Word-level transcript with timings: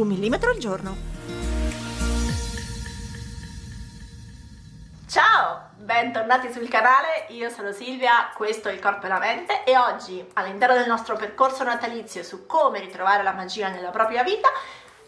Un 0.00 0.08
millimetro 0.08 0.50
al 0.50 0.58
giorno. 0.58 0.96
Ciao, 5.06 5.70
bentornati 5.76 6.50
sul 6.52 6.68
canale, 6.68 7.26
io 7.28 7.50
sono 7.50 7.72
Silvia, 7.72 8.30
questo 8.34 8.68
è 8.68 8.72
il 8.72 8.80
Corpo 8.80 9.06
e 9.06 9.08
la 9.08 9.18
Mente 9.18 9.64
e 9.64 9.76
oggi 9.76 10.24
all'interno 10.34 10.76
del 10.76 10.86
nostro 10.86 11.16
percorso 11.16 11.64
natalizio 11.64 12.22
su 12.22 12.46
come 12.46 12.80
ritrovare 12.80 13.22
la 13.22 13.32
magia 13.32 13.68
nella 13.68 13.90
propria 13.90 14.22
vita 14.22 14.48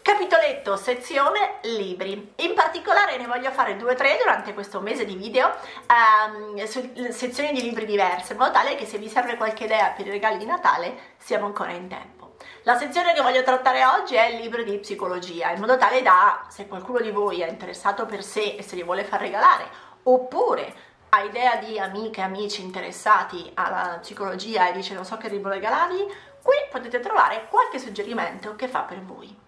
Capitoletto, 0.03 0.75
sezione 0.75 1.59
libri. 1.61 2.33
In 2.35 2.52
particolare 2.73 3.17
ne 3.17 3.27
voglio 3.27 3.51
fare 3.51 3.77
due 3.77 3.91
o 3.91 3.95
tre 3.95 4.17
durante 4.17 4.55
questo 4.55 4.81
mese 4.81 5.05
di 5.05 5.13
video 5.13 5.55
um, 5.87 6.63
su 6.65 6.91
sezioni 7.11 7.51
di 7.51 7.61
libri 7.61 7.85
diverse, 7.85 8.33
in 8.33 8.39
modo 8.39 8.51
tale 8.51 8.73
che 8.73 8.87
se 8.87 8.97
vi 8.97 9.07
serve 9.07 9.37
qualche 9.37 9.65
idea 9.65 9.89
per 9.89 10.07
i 10.07 10.09
regali 10.09 10.39
di 10.39 10.45
Natale 10.45 11.13
siamo 11.17 11.45
ancora 11.45 11.69
in 11.69 11.87
tempo. 11.87 12.33
La 12.63 12.75
sezione 12.75 13.13
che 13.13 13.21
voglio 13.21 13.43
trattare 13.43 13.85
oggi 13.85 14.15
è 14.15 14.25
il 14.25 14.41
libro 14.41 14.63
di 14.63 14.79
psicologia, 14.79 15.51
in 15.51 15.59
modo 15.59 15.77
tale 15.77 16.01
da, 16.01 16.45
se 16.49 16.67
qualcuno 16.67 16.99
di 16.99 17.11
voi 17.11 17.41
è 17.41 17.47
interessato 17.47 18.07
per 18.07 18.23
sé 18.23 18.55
e 18.57 18.63
se 18.63 18.75
li 18.75 18.83
vuole 18.83 19.03
far 19.03 19.19
regalare, 19.19 19.67
oppure 20.03 20.73
ha 21.09 21.21
idea 21.21 21.57
di 21.57 21.77
amiche 21.77 22.21
e 22.21 22.23
amici 22.23 22.63
interessati 22.63 23.51
alla 23.53 23.99
psicologia 24.01 24.67
e 24.67 24.71
dice 24.73 24.95
non 24.95 25.05
so 25.05 25.17
che 25.17 25.29
libro 25.29 25.51
regalargli, 25.51 26.07
qui 26.41 26.55
potete 26.71 26.99
trovare 27.01 27.45
qualche 27.51 27.77
suggerimento 27.77 28.55
che 28.55 28.67
fa 28.67 28.79
per 28.79 28.99
voi. 29.03 29.41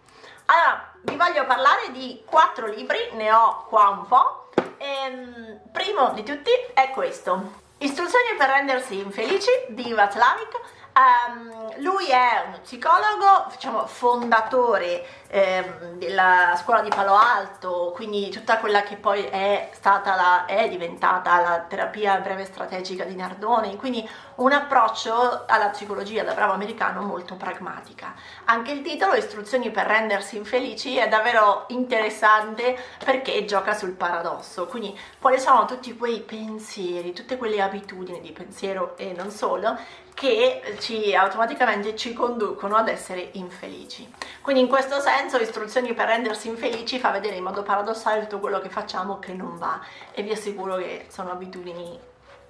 Allora, 0.47 0.93
vi 1.01 1.15
voglio 1.15 1.45
parlare 1.45 1.91
di 1.91 2.21
quattro 2.23 2.67
libri, 2.67 2.99
ne 3.13 3.31
ho 3.31 3.65
qua 3.67 3.89
un 3.89 4.05
po'. 4.07 4.49
Ehm, 4.77 5.59
primo 5.71 6.11
di 6.11 6.23
tutti 6.23 6.51
è 6.73 6.91
questo. 6.91 7.63
Istruzioni 7.79 8.35
per 8.37 8.49
rendersi 8.49 8.99
infelici 8.99 9.49
di 9.69 9.91
Václavic 9.91 10.59
Um, 10.97 11.81
lui 11.81 12.07
è 12.07 12.45
uno 12.47 12.59
psicologo, 12.61 13.47
diciamo, 13.51 13.85
fondatore 13.85 15.05
eh, 15.27 15.73
della 15.95 16.57
scuola 16.57 16.79
di 16.79 16.87
Palo 16.87 17.15
Alto, 17.15 17.91
quindi 17.93 18.29
tutta 18.29 18.59
quella 18.59 18.81
che 18.83 18.95
poi 18.95 19.25
è 19.25 19.71
stata 19.73 20.15
la, 20.15 20.45
è 20.45 20.69
diventata 20.69 21.41
la 21.41 21.65
terapia 21.67 22.15
breve 22.19 22.45
strategica 22.45 23.03
di 23.03 23.13
Nardone, 23.13 23.75
quindi 23.75 24.09
un 24.35 24.53
approccio 24.53 25.43
alla 25.45 25.67
psicologia 25.67 26.23
da 26.23 26.33
bravo 26.33 26.53
americano 26.53 27.01
molto 27.01 27.35
pragmatica. 27.35 28.13
Anche 28.45 28.71
il 28.71 28.81
titolo, 28.81 29.15
Istruzioni 29.15 29.71
per 29.71 29.87
rendersi 29.87 30.37
infelici, 30.37 30.95
è 30.95 31.09
davvero 31.09 31.65
interessante 31.69 32.81
perché 33.03 33.43
gioca 33.43 33.73
sul 33.73 33.91
paradosso, 33.91 34.65
quindi 34.67 34.97
quali 35.19 35.41
sono 35.41 35.65
tutti 35.65 35.97
quei 35.97 36.21
pensieri, 36.21 37.11
tutte 37.11 37.35
quelle 37.35 37.61
abitudini 37.61 38.21
di 38.21 38.31
pensiero 38.31 38.95
e 38.95 39.11
non 39.11 39.29
solo 39.29 39.77
che 40.15 40.77
ci 40.85 41.15
automaticamente 41.15 41.95
ci 41.95 42.13
conducono 42.13 42.75
ad 42.75 42.89
essere 42.89 43.29
infelici. 43.33 44.07
Quindi 44.41 44.61
in 44.61 44.67
questo 44.67 44.99
senso 44.99 45.37
istruzioni 45.37 45.95
per 45.95 46.05
rendersi 46.05 46.47
infelici 46.47 46.99
fa 46.99 47.09
vedere 47.09 47.37
in 47.37 47.43
modo 47.43 47.63
paradossale 47.63 48.21
tutto 48.21 48.39
quello 48.39 48.59
che 48.59 48.69
facciamo 48.69 49.17
che 49.17 49.33
non 49.33 49.57
va 49.57 49.81
e 50.11 50.21
vi 50.21 50.31
assicuro 50.31 50.75
che 50.75 51.07
sono 51.09 51.31
abitudini 51.31 51.99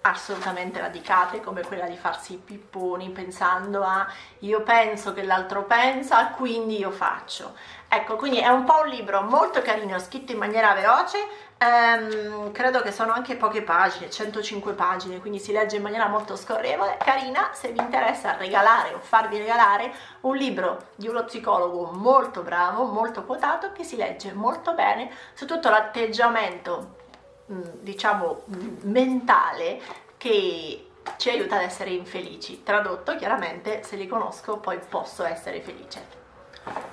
assolutamente 0.08 0.80
radicate 0.80 1.42
come 1.42 1.64
quella 1.64 1.86
di 1.86 1.98
farsi 1.98 2.34
i 2.34 2.38
pipponi 2.38 3.10
pensando 3.10 3.82
a 3.84 4.08
io 4.40 4.62
penso 4.62 5.14
che 5.14 5.24
l'altro 5.24 5.64
pensa 5.64 6.28
quindi 6.28 6.78
io 6.78 6.92
faccio. 6.92 7.56
Ecco 7.88 8.16
quindi 8.16 8.40
è 8.40 8.48
un 8.48 8.66
po' 8.66 8.82
un 8.84 8.90
libro 8.90 9.22
molto 9.22 9.62
carino 9.62 9.98
scritto 10.00 10.32
in 10.32 10.38
maniera 10.38 10.74
veloce. 10.74 11.18
Ehm, 11.58 12.52
credo 12.52 12.82
che 12.82 12.92
sono 12.92 13.14
anche 13.14 13.36
poche 13.36 13.62
pagine 13.62 14.10
105 14.10 14.74
pagine 14.74 15.20
quindi 15.20 15.40
si 15.40 15.52
legge 15.52 15.78
in 15.78 15.82
maniera 15.82 16.08
molto 16.08 16.36
scorrevole. 16.36 16.98
Carina 17.04 17.50
se 17.54 17.72
vi 17.72 17.80
interessa 17.80 18.36
regalare 18.38 18.94
o 18.94 19.00
farvi 19.00 19.40
regalare 19.40 19.92
un 20.22 20.36
libro 20.36 20.90
di 20.96 21.08
uno 21.08 21.24
psicologo 21.24 21.92
molto 21.94 22.42
bravo 22.42 22.86
molto 22.86 23.24
quotato 23.24 23.72
che 23.72 23.84
si 23.84 23.96
legge 23.96 24.34
molto 24.34 24.74
bene 24.74 25.10
su 25.34 25.48
tutto 25.48 25.70
l'atteggiamento 25.70 27.04
diciamo 27.46 28.44
mentale 28.84 29.82
che 30.18 30.90
ci 31.18 31.30
aiuta 31.30 31.58
ad 31.58 31.64
essere 31.64 31.92
infelici. 31.92 32.64
Tradotto 32.64 33.16
chiaramente, 33.16 33.84
se 33.84 33.96
li 33.96 34.08
conosco 34.08 34.58
poi 34.58 34.80
posso 34.90 35.24
essere 35.24 35.62
felice. 35.62 36.24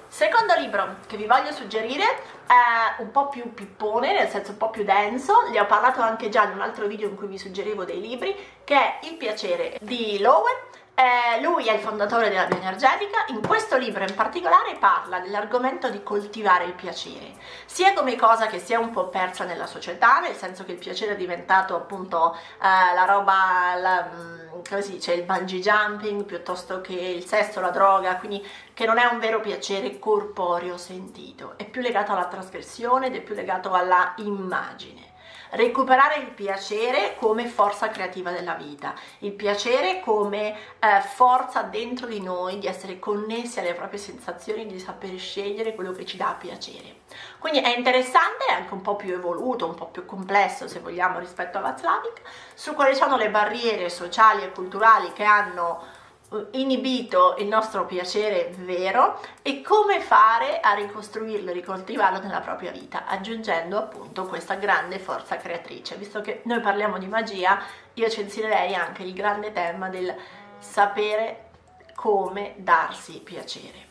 Secondo 0.07 0.55
libro 0.59 0.97
che 1.07 1.17
vi 1.17 1.25
voglio 1.25 1.51
suggerire 1.53 2.05
è 2.47 3.01
un 3.01 3.11
po' 3.11 3.29
più 3.29 3.55
pippone, 3.55 4.13
nel 4.13 4.29
senso 4.29 4.51
un 4.51 4.59
po' 4.59 4.69
più 4.69 4.85
denso, 4.85 5.49
ne 5.51 5.59
ho 5.59 5.65
parlato 5.65 6.03
anche 6.03 6.29
già 6.29 6.45
in 6.45 6.53
un 6.53 6.61
altro 6.61 6.87
video 6.87 7.09
in 7.09 7.17
cui 7.17 7.27
vi 7.27 7.39
suggerivo 7.39 7.85
dei 7.85 8.01
libri, 8.01 8.37
che 8.65 8.75
è 8.75 8.99
Il 9.05 9.15
piacere 9.15 9.79
di 9.81 10.19
Lowen 10.19 10.55
eh, 10.95 11.41
lui 11.41 11.67
è 11.67 11.73
il 11.73 11.81
fondatore 11.81 12.29
della 12.29 12.45
bioenergetica, 12.45 13.25
in 13.29 13.41
questo 13.47 13.79
libro 13.79 14.05
in 14.05 14.15
particolare 14.15 14.77
parla 14.79 15.21
dell'argomento 15.21 15.89
di 15.89 16.03
coltivare 16.03 16.65
il 16.65 16.75
piacere, 16.75 17.35
sia 17.65 17.95
come 17.95 18.15
cosa 18.15 18.47
che 18.47 18.59
si 18.59 18.75
è 18.75 18.77
un 18.77 18.91
po' 18.91 19.09
persa 19.09 19.45
nella 19.45 19.67
società, 19.67 20.21
nel 20.21 20.35
senso 20.35 20.65
che 20.65 20.73
il 20.73 20.79
piacere 20.79 21.13
è 21.13 21.17
diventato 21.17 21.75
appunto 21.75 22.35
eh, 22.35 22.95
la 22.95 23.05
roba, 23.07 23.75
la, 23.77 24.11
mm, 24.15 24.63
come 24.69 24.83
si 24.83 24.93
dice, 24.93 25.15
il 25.15 25.23
bungee 25.23 25.61
jumping 25.61 26.25
piuttosto 26.25 26.83
che 26.83 26.93
il 26.93 27.25
sesso, 27.25 27.61
la 27.61 27.71
droga, 27.71 28.17
quindi 28.17 28.47
che 28.75 28.85
non 28.85 28.99
è 28.99 29.07
un 29.07 29.19
vero 29.19 29.41
piacere 29.41 29.99
corporeo 29.99 30.77
sentito, 30.77 31.55
è 31.57 31.65
più 31.65 31.81
legato 31.81 32.13
alla 32.13 32.27
trasgressione 32.27 33.07
ed 33.07 33.15
è 33.17 33.21
più 33.23 33.35
legato 33.35 33.73
alla 33.73 34.13
immagine 34.19 35.12
recuperare 35.53 36.17
il 36.17 36.29
piacere 36.29 37.17
come 37.19 37.47
forza 37.47 37.89
creativa 37.89 38.31
della 38.31 38.55
vita, 38.55 38.95
il 39.19 39.33
piacere 39.33 40.01
come 40.01 40.55
eh, 40.79 41.01
forza 41.03 41.63
dentro 41.63 42.07
di 42.07 42.21
noi 42.21 42.59
di 42.59 42.67
essere 42.67 42.99
connessi 42.99 43.59
alle 43.59 43.75
proprie 43.75 43.99
sensazioni, 43.99 44.67
di 44.67 44.79
saper 44.79 45.19
scegliere 45.19 45.75
quello 45.75 45.93
che 45.93 46.07
ci 46.07 46.17
dà 46.17 46.35
piacere. 46.39 47.01
Quindi 47.39 47.61
è 47.61 47.77
interessante, 47.77 48.47
è 48.49 48.53
anche 48.53 48.73
un 48.73 48.81
po' 48.81 48.97
più 48.97 49.13
evoluto, 49.13 49.67
un 49.67 49.75
po' 49.75 49.89
più 49.89 50.07
complesso 50.07 50.69
se 50.69 50.81
vogliamo 50.81 51.19
rispetto 51.19 51.59
a 51.59 51.61
Václavic, 51.61 52.23
su 52.55 52.75
quali 52.75 52.95
sono 52.95 53.17
le 53.17 53.29
barriere 53.29 53.91
sociali 53.91 54.43
e 54.43 54.53
culturali 54.53 55.13
che 55.13 55.25
hanno 55.25 55.92
inibito 56.53 57.37
il 57.39 57.47
nostro 57.47 57.85
piacere 57.87 58.53
vero 58.59 59.21
e 59.43 59.63
come 59.63 60.01
fare 60.01 60.61
a 60.61 60.73
ricostruirlo 60.75 61.51
e 61.51 61.55
ricoltivarlo 61.55 62.21
nella 62.21 62.41
propria 62.41 62.71
vita, 62.71 63.07
aggiungendo 63.07 63.79
appunto 63.79 64.27
questa 64.27 64.55
grande 64.55 64.99
forza 64.99 65.37
creatrice. 65.37 65.97
Visto 65.97 66.21
che 66.21 66.41
noi 66.45 66.61
parliamo 66.61 66.99
di 66.99 67.07
magia, 67.07 67.61
io 67.95 68.09
censurerei 68.09 68.75
anche 68.75 69.03
il 69.03 69.13
grande 69.13 69.53
tema 69.53 69.89
del 69.89 70.15
sapere 70.59 71.51
come 71.95 72.55
darsi 72.57 73.21
piacere. 73.21 73.91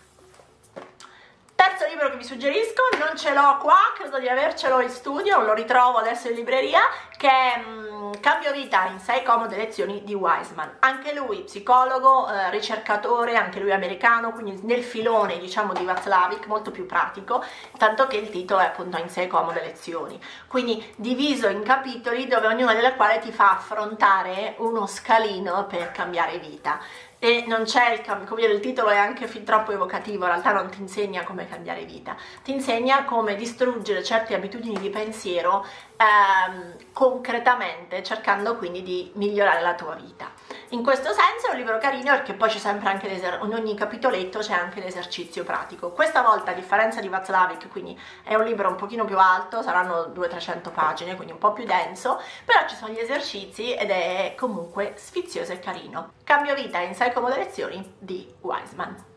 Terzo 1.82 1.96
libro 1.96 2.12
che 2.12 2.18
vi 2.18 2.24
suggerisco, 2.24 2.84
non 3.00 3.18
ce 3.18 3.34
l'ho 3.34 3.58
qua, 3.58 3.92
credo 3.96 4.20
di 4.20 4.30
avercelo 4.30 4.82
in 4.82 4.90
studio, 4.90 5.42
lo 5.42 5.56
ritrovo 5.56 5.98
adesso 5.98 6.28
in 6.28 6.36
libreria, 6.36 6.80
che 7.18 7.28
è 7.28 7.64
um, 7.66 8.20
Cambio 8.20 8.52
vita 8.52 8.86
in 8.86 9.00
6 9.00 9.24
comode 9.24 9.56
lezioni 9.56 10.04
di 10.04 10.14
Wiseman. 10.14 10.76
Anche 10.80 11.16
lui 11.16 11.42
psicologo, 11.42 12.30
eh, 12.30 12.52
ricercatore, 12.52 13.36
anche 13.36 13.60
lui 13.60 13.72
americano, 13.72 14.32
quindi 14.32 14.60
nel 14.64 14.84
filone 14.84 15.40
diciamo 15.40 15.74
di 15.74 15.84
Václavic, 15.84 16.46
molto 16.46 16.70
più 16.70 16.86
pratico, 16.86 17.44
tanto 17.78 18.06
che 18.06 18.18
il 18.18 18.30
titolo 18.30 18.60
è 18.62 18.66
appunto 18.66 18.98
in 18.98 19.10
6 19.10 19.28
comode 19.28 19.62
lezioni. 19.62 20.22
Quindi 20.48 20.94
diviso 20.98 21.48
in 21.48 21.64
capitoli 21.64 22.28
dove 22.28 22.46
ognuna 22.46 22.76
delle 22.76 22.96
quali 22.96 23.20
ti 23.22 23.32
fa 23.32 23.54
affrontare 23.54 24.54
uno 24.58 24.86
scalino 24.86 25.66
per 25.66 25.92
cambiare 25.92 26.38
vita 26.38 26.80
e 27.24 27.44
non 27.46 27.66
c'è 27.66 27.94
il 27.94 28.02
cambio, 28.02 28.26
come 28.26 28.42
dire, 28.42 28.54
il 28.54 28.62
titolo 28.62 28.90
è 28.90 28.98
anche 28.98 29.28
fin 29.28 29.44
troppo 29.44 29.72
evocativo, 29.72 30.26
in 30.26 30.32
realtà 30.32 30.54
non 30.54 30.72
ti 30.72 30.82
insegna 30.82 31.24
come 31.24 31.48
cambiare 31.48 31.86
vita, 31.86 32.16
ti 32.44 32.52
insegna 32.52 33.06
come 33.06 33.36
distruggere 33.36 34.04
certe 34.04 34.34
abitudini 34.34 34.80
di 34.80 34.90
pensiero 34.90 35.64
ehm, 35.98 36.78
concretamente, 36.92 38.02
cercando 38.02 38.56
quindi 38.56 38.82
di 38.82 39.12
migliorare 39.14 39.62
la 39.62 39.76
tua 39.76 39.94
vita. 39.94 40.32
In 40.74 40.84
questo 40.84 41.10
senso 41.12 41.48
è 41.48 41.52
un 41.52 41.58
libro 41.58 41.78
carino 41.80 42.12
perché 42.12 42.34
poi 42.34 42.48
c'è 42.48 42.58
sempre 42.58 42.88
anche 42.90 43.08
in 43.08 43.54
ogni 43.54 43.76
capitoletto 43.76 44.40
c'è 44.40 44.54
anche 44.54 44.80
l'esercizio 44.80 45.44
pratico. 45.44 45.92
Questa 45.92 46.22
volta 46.22 46.52
a 46.52 46.54
differenza 46.54 47.02
di 47.02 47.10
Václavic, 47.10 47.68
quindi 47.68 48.00
è 48.24 48.36
un 48.36 48.46
libro 48.46 48.70
un 48.70 48.76
pochino 48.76 49.04
più 49.04 49.20
alto, 49.20 49.62
saranno 49.62 50.14
200-300 50.16 50.72
pagine, 50.72 51.16
quindi 51.16 51.34
un 51.34 51.40
po' 51.40 51.52
più 51.52 51.66
denso, 51.66 52.22
però 52.46 52.66
ci 52.70 52.76
sono 52.76 52.94
gli 52.94 53.00
esercizi 53.00 53.74
ed 53.74 53.90
è 53.90 54.34
comunque 54.38 54.94
sfizioso 54.96 55.52
e 55.52 55.60
carino. 55.60 56.14
Cambio 56.24 56.56
vita 56.56 56.80
in 56.80 56.96
6 56.96 57.12
comode 57.12 57.36
lezioni 57.36 57.96
di 58.00 58.34
Wiseman. 58.40 59.11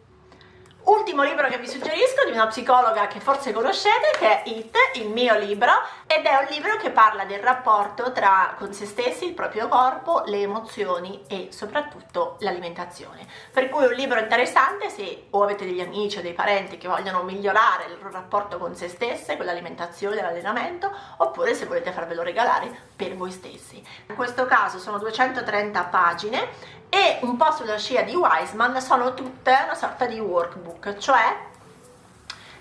Ultimo 0.87 1.23
libro 1.23 1.49
che 1.49 1.57
vi 1.57 1.67
suggerisco 1.67 2.27
di 2.27 2.33
una 2.33 2.47
psicologa 2.47 3.07
che 3.07 3.19
forse 3.19 3.55
conoscete, 3.55 4.11
che 4.19 4.43
è 4.43 4.49
It, 4.51 4.77
il 4.97 5.09
mio 5.09 5.35
libro, 5.39 5.71
ed 6.07 6.27
è 6.27 6.37
un 6.37 6.47
libro 6.51 6.77
che 6.77 6.91
parla 6.91 7.25
del 7.25 7.39
rapporto 7.39 8.13
tra 8.13 8.55
con 8.59 8.75
se 8.75 8.85
stessi, 8.85 9.25
il 9.25 9.33
proprio 9.33 9.67
corpo, 9.69 10.25
le 10.27 10.43
emozioni 10.43 11.23
e 11.27 11.49
soprattutto 11.53 12.37
l'alimentazione. 12.41 13.27
Per 13.51 13.71
cui 13.71 13.85
è 13.85 13.87
un 13.87 13.95
libro 13.95 14.19
interessante 14.19 14.91
se 14.91 15.29
o 15.31 15.43
avete 15.43 15.65
degli 15.65 15.81
amici 15.81 16.19
o 16.19 16.23
dei 16.23 16.35
parenti 16.35 16.77
che 16.77 16.89
vogliono 16.89 17.23
migliorare 17.23 17.87
il 17.87 17.97
rapporto 18.11 18.59
con 18.59 18.75
se 18.75 18.89
stesse, 18.89 19.39
con 19.39 19.47
l'alimentazione 19.47 20.21
l'allenamento, 20.21 20.93
oppure 21.17 21.55
se 21.55 21.65
volete 21.65 21.93
farvelo 21.93 22.23
regalare 22.23 22.71
per 22.95 23.17
voi 23.17 23.31
stessi. 23.31 23.83
In 24.09 24.15
questo 24.15 24.45
caso 24.45 24.79
sono 24.79 24.99
230 24.99 25.83
pagine 25.85 26.83
e 26.95 27.19
un 27.23 27.37
po' 27.37 27.51
sulla 27.51 27.77
scia 27.77 28.03
di 28.03 28.15
Wiseman 28.15 28.81
sono 28.81 29.15
tutte 29.15 29.51
una 29.65 29.75
sorta 29.75 30.07
di 30.07 30.21
workbook, 30.21 30.97
cioè 30.99 31.37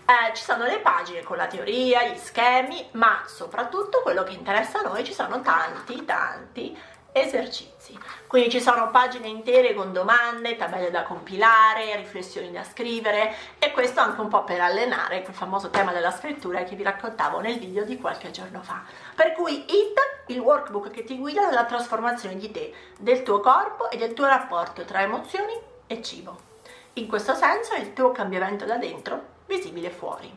eh, 0.05 0.33
ci 0.33 0.43
sono 0.43 0.63
le 0.63 0.79
pagine 0.79 1.21
con 1.21 1.37
la 1.37 1.45
teoria, 1.45 2.03
gli 2.07 2.17
schemi, 2.17 2.89
ma 2.93 3.21
soprattutto 3.27 4.01
quello 4.01 4.23
che 4.23 4.33
interessa 4.33 4.79
a 4.79 4.89
noi 4.89 5.03
ci 5.03 5.13
sono 5.13 5.41
tanti, 5.41 6.03
tanti 6.03 6.75
esercizi. 7.13 7.97
Quindi 8.27 8.49
ci 8.49 8.59
sono 8.59 8.89
pagine 8.89 9.27
intere 9.27 9.73
con 9.73 9.93
domande, 9.93 10.57
tabelle 10.57 10.91
da 10.91 11.03
compilare, 11.03 11.95
riflessioni 11.95 12.51
da 12.51 12.63
scrivere 12.63 13.33
e 13.59 13.71
questo 13.71 14.01
anche 14.01 14.19
un 14.19 14.27
po' 14.27 14.43
per 14.43 14.59
allenare 14.59 15.21
quel 15.21 15.35
famoso 15.35 15.69
tema 15.69 15.93
della 15.93 16.11
scrittura 16.11 16.63
che 16.63 16.75
vi 16.75 16.83
raccontavo 16.83 17.39
nel 17.39 17.59
video 17.59 17.85
di 17.85 17.97
qualche 17.97 18.31
giorno 18.31 18.61
fa. 18.61 18.83
Per 19.15 19.33
cui 19.33 19.63
IT, 19.63 19.99
il 20.27 20.39
workbook 20.39 20.89
che 20.89 21.03
ti 21.03 21.17
guida 21.17 21.45
nella 21.47 21.65
trasformazione 21.65 22.35
di 22.35 22.51
te, 22.51 22.73
del 22.99 23.23
tuo 23.23 23.39
corpo 23.39 23.89
e 23.89 23.97
del 23.97 24.13
tuo 24.13 24.25
rapporto 24.25 24.83
tra 24.83 25.01
emozioni 25.01 25.53
e 25.85 26.01
cibo. 26.01 26.51
In 26.93 27.07
questo 27.07 27.35
senso 27.35 27.73
è 27.73 27.79
il 27.79 27.93
tuo 27.93 28.11
cambiamento 28.11 28.65
da 28.65 28.77
dentro 28.77 29.31
visibile 29.45 29.89
fuori. 29.89 30.35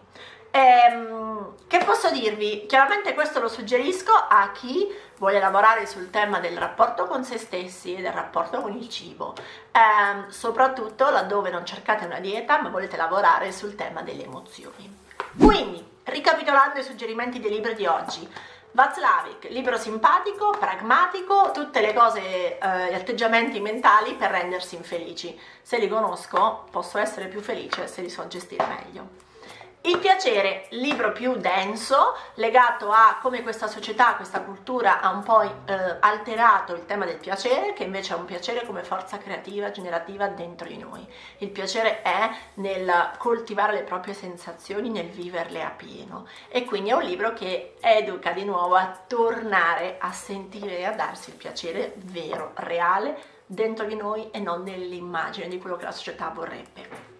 Ehm, 0.50 1.54
che 1.66 1.78
posso 1.84 2.10
dirvi? 2.10 2.66
Chiaramente 2.66 3.14
questo 3.14 3.40
lo 3.40 3.48
suggerisco 3.48 4.12
a 4.12 4.50
chi 4.52 4.94
vuole 5.18 5.38
lavorare 5.38 5.86
sul 5.86 6.10
tema 6.10 6.40
del 6.40 6.56
rapporto 6.56 7.06
con 7.06 7.24
se 7.24 7.38
stessi 7.38 7.94
e 7.94 8.02
del 8.02 8.12
rapporto 8.12 8.60
con 8.60 8.72
il 8.72 8.88
cibo, 8.88 9.34
ehm, 9.72 10.28
soprattutto 10.28 11.10
laddove 11.10 11.50
non 11.50 11.64
cercate 11.66 12.04
una 12.04 12.20
dieta 12.20 12.60
ma 12.60 12.68
volete 12.68 12.96
lavorare 12.96 13.52
sul 13.52 13.74
tema 13.74 14.02
delle 14.02 14.24
emozioni. 14.24 15.04
Quindi, 15.38 15.84
ricapitolando 16.04 16.78
i 16.78 16.84
suggerimenti 16.84 17.40
dei 17.40 17.50
libri 17.50 17.74
di 17.74 17.86
oggi, 17.86 18.28
Václavic, 18.76 19.48
libro 19.48 19.78
simpatico, 19.78 20.50
pragmatico, 20.50 21.50
tutte 21.50 21.80
le 21.80 21.94
cose, 21.94 22.58
eh, 22.58 22.90
gli 22.90 22.94
atteggiamenti 22.94 23.58
mentali 23.58 24.14
per 24.16 24.30
rendersi 24.30 24.76
infelici. 24.76 25.38
Se 25.62 25.78
li 25.78 25.88
conosco 25.88 26.66
posso 26.70 26.98
essere 26.98 27.28
più 27.28 27.40
felice 27.40 27.86
se 27.86 28.02
li 28.02 28.10
so 28.10 28.26
gestire 28.28 28.66
meglio. 28.66 29.24
Il 29.86 29.98
piacere, 29.98 30.66
libro 30.70 31.12
più 31.12 31.36
denso, 31.36 32.16
legato 32.34 32.90
a 32.90 33.20
come 33.22 33.44
questa 33.44 33.68
società, 33.68 34.16
questa 34.16 34.40
cultura 34.40 35.00
ha 35.00 35.10
un 35.10 35.22
po' 35.22 35.42
eh, 35.42 35.52
alterato 36.00 36.74
il 36.74 36.86
tema 36.86 37.04
del 37.04 37.18
piacere, 37.18 37.72
che 37.72 37.84
invece 37.84 38.12
è 38.12 38.16
un 38.16 38.24
piacere 38.24 38.66
come 38.66 38.82
forza 38.82 39.18
creativa, 39.18 39.70
generativa 39.70 40.26
dentro 40.26 40.66
di 40.66 40.76
noi. 40.76 41.06
Il 41.38 41.50
piacere 41.50 42.02
è 42.02 42.28
nel 42.54 43.12
coltivare 43.16 43.74
le 43.74 43.84
proprie 43.84 44.12
sensazioni, 44.12 44.90
nel 44.90 45.06
viverle 45.06 45.62
a 45.62 45.70
pieno. 45.70 46.26
E 46.48 46.64
quindi 46.64 46.90
è 46.90 46.94
un 46.94 47.04
libro 47.04 47.32
che 47.32 47.76
educa 47.80 48.32
di 48.32 48.44
nuovo 48.44 48.74
a 48.74 49.04
tornare 49.06 49.98
a 50.00 50.10
sentire 50.10 50.78
e 50.78 50.84
a 50.84 50.96
darsi 50.96 51.30
il 51.30 51.36
piacere 51.36 51.94
vero, 51.98 52.50
reale, 52.54 53.16
dentro 53.46 53.86
di 53.86 53.94
noi 53.94 54.32
e 54.32 54.40
non 54.40 54.64
nell'immagine 54.64 55.46
di 55.46 55.60
quello 55.60 55.76
che 55.76 55.84
la 55.84 55.92
società 55.92 56.28
vorrebbe. 56.34 57.15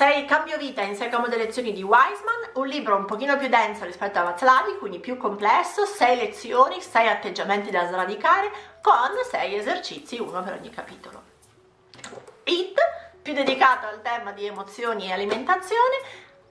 6 0.00 0.24
Cambio 0.24 0.56
vita 0.56 0.80
in 0.80 0.96
6 0.96 1.10
comode 1.10 1.36
lezioni 1.36 1.74
di 1.74 1.82
Wiseman, 1.82 2.52
un 2.54 2.66
libro 2.66 2.96
un 2.96 3.04
pochino 3.04 3.36
più 3.36 3.48
denso 3.48 3.84
rispetto 3.84 4.18
a 4.18 4.22
Václavic, 4.22 4.78
quindi 4.78 4.98
più 4.98 5.18
complesso, 5.18 5.84
6 5.84 6.16
lezioni, 6.16 6.80
6 6.80 7.06
atteggiamenti 7.06 7.70
da 7.70 7.86
sradicare 7.86 8.50
con 8.80 9.10
6 9.30 9.56
esercizi, 9.56 10.18
uno 10.18 10.42
per 10.42 10.54
ogni 10.54 10.70
capitolo. 10.70 11.22
It, 12.44 12.78
più 13.20 13.34
dedicato 13.34 13.88
al 13.88 14.00
tema 14.00 14.32
di 14.32 14.46
emozioni 14.46 15.08
e 15.08 15.12
alimentazione, 15.12 15.96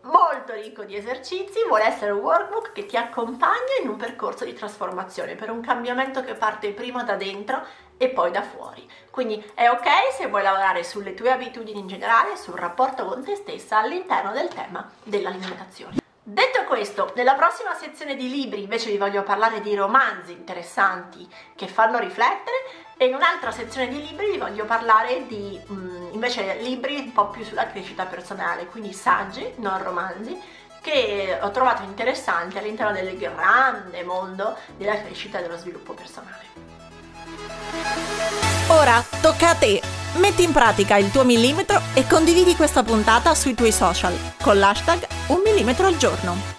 molto 0.01 0.54
ricco 0.54 0.84
di 0.84 0.96
esercizi, 0.96 1.66
vuole 1.68 1.86
essere 1.86 2.12
un 2.12 2.19
workbook 2.19 2.72
che 2.72 2.86
ti 2.86 2.98
accompagna 2.98 3.80
in 3.81 3.90
un 3.90 3.98
percorso 3.98 4.46
di 4.46 4.54
trasformazione 4.54 5.36
per 5.36 5.50
un 5.50 5.62
cambiamento 5.62 6.24
che 6.24 6.36
parte 6.36 6.72
prima 6.72 7.04
da 7.04 7.16
dentro 7.16 7.62
e 7.98 8.10
poi 8.10 8.31
da 8.31 8.42
fuori. 8.42 8.90
Quindi 9.10 9.44
è 9.54 9.68
ok 9.69 9.88
se 10.18 10.28
vuoi 10.28 10.44
lavorare 10.44 10.84
sulle 10.84 11.13
tue 11.13 11.31
abitudini 11.31 11.80
in 11.80 11.88
generale, 11.88 12.38
sul 12.38 12.56
rapporto 12.56 13.06
con 13.06 13.24
te 13.24 13.36
stessa 13.36 13.80
all'interno 13.80 14.31
del 14.31 14.48
tema 14.48 14.90
dell'alimentazione. 15.04 15.98
Detto 16.22 16.63
questo, 16.66 17.12
nella 17.16 17.34
prossima 17.34 17.74
sezione 17.74 18.16
di 18.16 18.30
libri 18.30 18.62
invece 18.62 18.92
vi 18.92 18.98
voglio 18.98 19.24
parlare 19.24 19.62
di 19.62 19.74
romanzi 19.74 20.31
interessanti 20.31 21.28
che 21.56 21.68
fanno 21.68 21.98
riflettere 21.98 22.56
e 22.98 23.07
in 23.07 23.16
un'altra 23.16 23.52
sezione 23.52 23.88
di 23.88 24.00
libri 24.00 24.30
vi 24.31 24.38
voglio 24.38 24.66
parlare 24.66 25.25
di 25.25 25.60
mh, 25.66 25.99
invece 26.19 26.57
libri 26.62 26.98
un 26.98 27.13
po' 27.13 27.30
più 27.30 27.45
sulla 27.45 27.68
crescita 27.68 28.06
personale, 28.06 28.66
quindi 28.68 28.92
saggi, 28.92 29.54
non 29.56 29.81
romanzi, 29.81 30.38
che 30.81 31.39
ho 31.42 31.50
trovato 31.51 31.83
interessanti 31.83 32.57
all'interno 32.57 32.92
del 32.92 33.18
grande 33.18 34.04
mondo 34.04 34.57
della 34.77 35.01
crescita 35.01 35.39
e 35.39 35.42
dello 35.44 35.57
sviluppo 35.57 35.94
personale. 35.94 36.68
Ora 38.68 39.04
tocca 39.21 39.50
a 39.50 39.56
te! 39.56 39.81
Metti 40.16 40.44
in 40.44 40.51
pratica 40.51 40.98
il 40.98 41.12
tuo 41.12 41.24
millimetro 41.24 41.80
e 41.94 42.06
condividi 42.06 42.56
questa 42.56 42.83
puntata 42.83 43.33
sui 43.33 43.54
tuoi 43.54 43.71
social 43.71 44.13
con 44.42 44.57
l'hashtag 44.57 45.07
un 45.27 45.42
millimetro 45.44 45.86
al 45.86 45.98
giorno. 45.98 46.59